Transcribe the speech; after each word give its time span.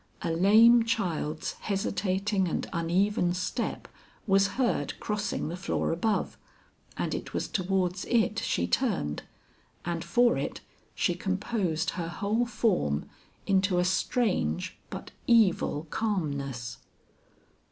A 0.23 0.31
lame 0.31 0.83
child's 0.83 1.51
hesitating 1.69 2.47
and 2.47 2.67
uneven 2.73 3.35
step 3.35 3.87
was 4.25 4.47
heard 4.57 4.99
crossing 4.99 5.47
the 5.47 5.55
floor 5.55 5.91
above, 5.91 6.39
and 6.97 7.13
it 7.13 7.35
was 7.35 7.47
towards 7.47 8.05
it 8.05 8.39
she 8.39 8.65
turned, 8.65 9.21
and 9.85 10.03
for 10.03 10.39
it 10.39 10.61
she 10.95 11.13
composed 11.13 11.91
her 11.91 12.07
whole 12.07 12.47
form 12.47 13.07
into 13.45 13.77
a 13.77 13.85
strange 13.85 14.75
but 14.89 15.11
evil 15.27 15.85
calmness. 15.91 16.79